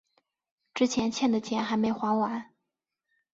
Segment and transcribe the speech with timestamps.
[0.73, 2.55] 之前欠的钱还没还完